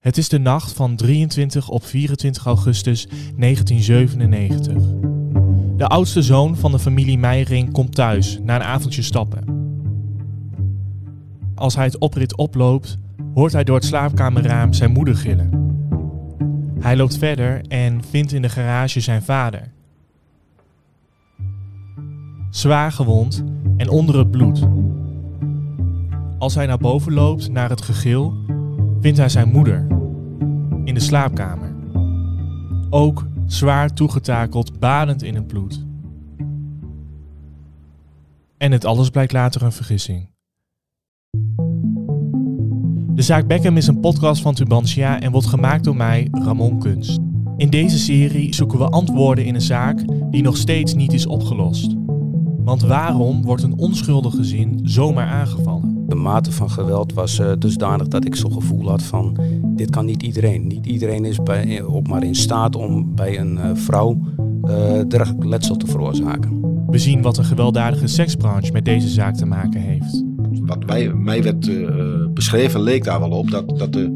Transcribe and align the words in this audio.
Het 0.00 0.16
is 0.16 0.28
de 0.28 0.38
nacht 0.38 0.72
van 0.72 0.96
23 0.96 1.68
op 1.68 1.84
24 1.84 2.44
augustus 2.44 3.06
1997. 3.36 4.74
De 5.76 5.86
oudste 5.86 6.22
zoon 6.22 6.56
van 6.56 6.70
de 6.70 6.78
familie 6.78 7.18
Meijering 7.18 7.72
komt 7.72 7.94
thuis 7.94 8.38
na 8.42 8.54
een 8.54 8.62
avondje 8.62 9.02
stappen. 9.02 9.44
Als 11.54 11.74
hij 11.74 11.84
het 11.84 11.98
oprit 11.98 12.36
oploopt, 12.36 12.98
hoort 13.34 13.52
hij 13.52 13.64
door 13.64 13.76
het 13.76 13.84
slaapkamerraam 13.84 14.72
zijn 14.72 14.92
moeder 14.92 15.16
gillen. 15.16 15.50
Hij 16.78 16.96
loopt 16.96 17.18
verder 17.18 17.66
en 17.66 18.04
vindt 18.10 18.32
in 18.32 18.42
de 18.42 18.48
garage 18.48 19.00
zijn 19.00 19.22
vader. 19.22 19.72
Zwaar 22.50 22.92
gewond 22.92 23.44
en 23.76 23.88
onder 23.88 24.18
het 24.18 24.30
bloed. 24.30 24.66
Als 26.38 26.54
hij 26.54 26.66
naar 26.66 26.78
boven 26.78 27.12
loopt 27.12 27.50
naar 27.50 27.70
het 27.70 27.82
gegil, 27.82 28.34
vindt 29.00 29.18
hij 29.18 29.28
zijn 29.28 29.50
moeder 29.50 29.86
in 30.84 30.94
de 30.94 31.00
slaapkamer. 31.00 31.74
Ook 32.90 33.26
zwaar 33.46 33.92
toegetakeld, 33.94 34.78
badend 34.78 35.22
in 35.22 35.34
het 35.34 35.46
bloed. 35.46 35.84
En 38.56 38.72
het 38.72 38.84
alles 38.84 39.10
blijkt 39.10 39.32
later 39.32 39.62
een 39.62 39.72
vergissing. 39.72 40.28
De 43.14 43.22
zaak 43.22 43.46
Beckham 43.46 43.76
is 43.76 43.86
een 43.86 44.00
podcast 44.00 44.42
van 44.42 44.54
Tubantia 44.54 45.20
en 45.20 45.32
wordt 45.32 45.46
gemaakt 45.46 45.84
door 45.84 45.96
mij, 45.96 46.28
Ramon 46.30 46.78
Kunst. 46.78 47.18
In 47.56 47.70
deze 47.70 47.98
serie 47.98 48.54
zoeken 48.54 48.78
we 48.78 48.88
antwoorden 48.88 49.44
in 49.44 49.54
een 49.54 49.60
zaak 49.60 50.04
die 50.30 50.42
nog 50.42 50.56
steeds 50.56 50.94
niet 50.94 51.12
is 51.12 51.26
opgelost. 51.26 51.94
Want 52.64 52.82
waarom 52.82 53.42
wordt 53.42 53.62
een 53.62 53.78
onschuldig 53.78 54.34
gezin 54.34 54.80
zomaar 54.82 55.26
aangevallen? 55.26 55.99
De 56.10 56.16
mate 56.16 56.52
van 56.52 56.70
geweld 56.70 57.12
was 57.12 57.38
uh, 57.38 57.52
dusdanig 57.58 58.08
dat 58.08 58.24
ik 58.24 58.36
zo'n 58.36 58.52
gevoel 58.52 58.88
had 58.88 59.02
van 59.02 59.36
dit 59.62 59.90
kan 59.90 60.04
niet 60.04 60.22
iedereen. 60.22 60.66
Niet 60.66 60.86
iedereen 60.86 61.24
is 61.24 61.42
bij, 61.42 61.82
op 61.82 62.08
maar 62.08 62.24
in 62.24 62.34
staat 62.34 62.76
om 62.76 63.14
bij 63.14 63.38
een 63.38 63.54
uh, 63.54 63.70
vrouw 63.74 64.18
uh, 64.64 65.00
dergelijk 65.08 65.44
letsel 65.44 65.76
te 65.76 65.86
veroorzaken. 65.86 66.60
We 66.86 66.98
zien 66.98 67.22
wat 67.22 67.36
een 67.38 67.44
gewelddadige 67.44 68.06
seksbranche 68.06 68.72
met 68.72 68.84
deze 68.84 69.08
zaak 69.08 69.36
te 69.36 69.46
maken 69.46 69.80
heeft. 69.80 70.24
Wat 70.50 70.84
wij, 70.84 71.14
mij 71.14 71.42
werd 71.42 71.66
uh, 71.66 72.26
beschreven 72.34 72.80
leek 72.80 73.04
daar 73.04 73.20
wel 73.20 73.30
op 73.30 73.50
dat, 73.50 73.78
dat 73.78 73.92
de, 73.92 74.14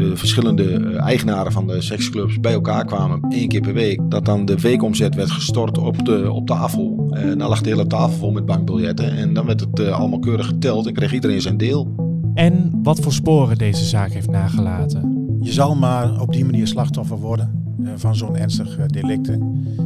de 0.00 0.16
verschillende 0.16 0.96
eigenaren 0.96 1.52
van 1.52 1.66
de 1.66 1.82
seksclubs 1.82 2.40
bij 2.40 2.52
elkaar 2.52 2.84
kwamen 2.84 3.20
één 3.28 3.48
keer 3.48 3.60
per 3.60 3.74
week. 3.74 4.00
Dat 4.08 4.24
dan 4.24 4.44
de 4.44 4.60
weekomzet 4.60 5.14
werd 5.14 5.30
gestort 5.30 5.78
op, 5.78 6.04
de, 6.04 6.32
op 6.32 6.46
tafel. 6.46 7.08
En 7.10 7.38
dan 7.38 7.48
lag 7.48 7.60
de 7.60 7.68
hele 7.68 7.86
tafel 7.86 8.18
vol 8.18 8.30
met 8.30 8.46
bankbiljetten. 8.46 9.16
En 9.16 9.34
dan 9.34 9.46
werd 9.46 9.60
het 9.60 9.90
allemaal 9.90 10.18
keurig 10.18 10.46
geteld 10.46 10.86
en 10.86 10.92
kreeg 10.92 11.12
iedereen 11.12 11.40
zijn 11.40 11.56
deel. 11.56 11.94
En 12.34 12.78
wat 12.82 13.00
voor 13.00 13.12
sporen 13.12 13.58
deze 13.58 13.84
zaak 13.84 14.12
heeft 14.12 14.30
nagelaten. 14.30 15.28
Je 15.40 15.52
zal 15.52 15.74
maar 15.74 16.20
op 16.20 16.32
die 16.32 16.44
manier 16.44 16.66
slachtoffer 16.66 17.18
worden 17.18 17.74
van 17.96 18.16
zo'n 18.16 18.36
ernstig 18.36 18.86
delict. 18.86 19.30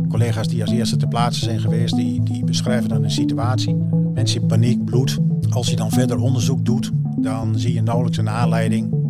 Collega's 0.08 0.48
die 0.48 0.60
als 0.60 0.70
eerste 0.70 0.96
ter 0.96 1.08
plaatse 1.08 1.44
zijn 1.44 1.60
geweest, 1.60 1.96
die, 1.96 2.22
die 2.22 2.44
beschrijven 2.44 2.88
dan 2.88 3.04
een 3.04 3.10
situatie. 3.10 3.76
Mensen 4.14 4.40
in 4.40 4.46
paniek, 4.46 4.84
bloed. 4.84 5.18
Als 5.50 5.70
je 5.70 5.76
dan 5.76 5.90
verder 5.90 6.18
onderzoek 6.18 6.64
doet, 6.64 6.90
dan 7.16 7.58
zie 7.58 7.74
je 7.74 7.82
nauwelijks 7.82 8.18
een 8.18 8.28
aanleiding 8.28 9.03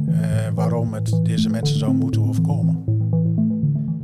waarom 0.55 0.95
het 0.95 1.21
deze 1.23 1.49
mensen 1.49 1.79
zou 1.79 1.95
moeten 1.95 2.23
overkomen. 2.23 2.85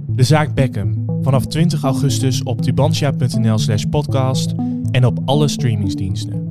De 0.06 0.22
zaak 0.22 0.54
Beckham. 0.54 1.04
Vanaf 1.22 1.46
20 1.46 1.82
augustus 1.82 2.42
op 2.42 2.62
tubantia.nl 2.62 3.58
slash 3.58 3.84
podcast 3.90 4.54
en 4.90 5.06
op 5.06 5.18
alle 5.24 5.48
streamingsdiensten. 5.48 6.50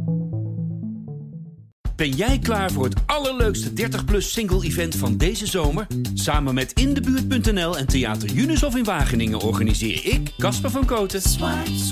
Ben 1.99 2.09
jij 2.09 2.39
klaar 2.39 2.71
voor 2.71 2.83
het 2.83 2.95
allerleukste 3.05 3.69
30-plus 3.69 4.31
single-event 4.31 4.95
van 4.95 5.17
deze 5.17 5.45
zomer? 5.45 5.87
Samen 6.13 6.53
met 6.53 6.71
Indebuurt.nl 6.71 7.77
en 7.77 7.87
Theater 7.87 8.33
Unisof 8.35 8.75
in 8.75 8.83
Wageningen 8.83 9.39
organiseer 9.39 10.05
ik, 10.05 10.33
Casper 10.37 10.69
van 10.69 10.85
Koten, 10.85 11.21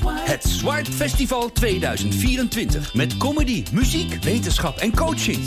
het 0.07 0.43
Swipe 0.43 0.91
Festival 0.91 1.51
2024. 1.51 2.93
Met 2.93 3.17
comedy, 3.17 3.63
muziek, 3.73 4.23
wetenschap 4.23 4.77
en 4.77 4.95
coaching. 4.95 5.37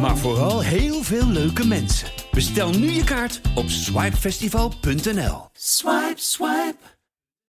Maar 0.00 0.16
vooral 0.16 0.60
heel 0.60 1.02
veel 1.02 1.26
leuke 1.26 1.66
mensen. 1.66 2.08
Bestel 2.30 2.70
nu 2.70 2.90
je 2.90 3.04
kaart 3.04 3.40
op 3.54 3.68
swipefestival.nl. 3.68 5.48
Swipe, 5.52 6.12
swipe. 6.16 6.97